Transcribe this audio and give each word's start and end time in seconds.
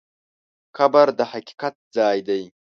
قبر 0.77 1.07
د 1.17 1.19
حقیقت 1.31 1.75
ځای 1.97 2.17
دی. 2.27 2.43